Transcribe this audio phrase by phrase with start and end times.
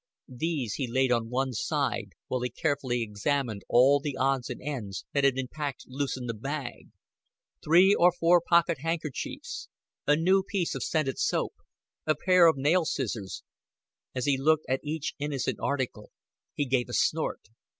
[0.33, 5.05] These he laid on one side, while he carefully examined all the odds and ends
[5.13, 6.87] that had been packed loose in the bag.
[7.63, 9.69] Three or four pocket handkerchiefs,
[10.07, 11.53] a new piece of scented soap,
[12.07, 13.43] a pair of nail scissors
[14.15, 16.09] as he looked at each innocent article,
[16.55, 17.49] he gave a snort.